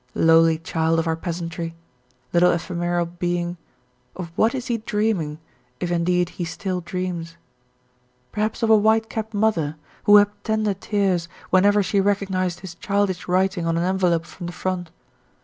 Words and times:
Lowly 0.15 0.57
child 0.57 0.97
of 0.97 1.05
our 1.05 1.15
peasantry, 1.15 1.75
little 2.33 2.49
ephemeral 2.51 3.05
being, 3.05 3.57
of 4.15 4.31
what 4.35 4.55
is 4.55 4.65
he 4.65 4.79
dreaming, 4.79 5.37
if 5.79 5.91
indeed 5.91 6.29
he 6.29 6.43
still 6.43 6.81
dreams? 6.81 7.37
Perhaps 8.31 8.63
of 8.63 8.71
a 8.71 8.75
white 8.75 9.11
capped 9.11 9.35
mother 9.35 9.75
who 10.05 10.13
wept 10.13 10.43
tender 10.43 10.73
tears 10.73 11.29
whenever 11.51 11.83
she 11.83 12.01
recognised 12.01 12.61
his 12.61 12.73
childish 12.73 13.27
writing 13.27 13.67
on 13.67 13.77
an 13.77 13.83
envelope 13.83 14.25
from 14.25 14.47
the 14.47 14.53
front. 14.53 14.89